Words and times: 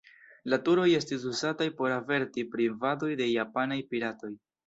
La 0.53 0.57
turoj 0.69 0.85
estis 0.99 1.27
uzataj 1.31 1.67
por 1.81 1.93
averti 1.97 2.45
pri 2.55 2.67
invadoj 2.71 3.13
de 3.23 3.31
japanaj 3.35 3.81
piratoj. 3.93 4.35